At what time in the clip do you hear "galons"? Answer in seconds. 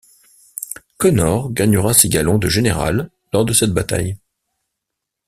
2.09-2.39